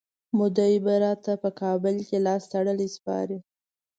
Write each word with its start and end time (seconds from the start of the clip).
مودي 0.37 0.73
به 0.85 0.93
راته 1.03 1.33
په 1.43 1.49
کابل 1.61 1.95
کي 2.07 2.17
لاستړلی 2.25 2.87
سپارئ. 2.95 3.39